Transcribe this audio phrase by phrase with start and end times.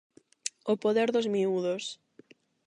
[0.71, 1.83] O poder dos Miúdos.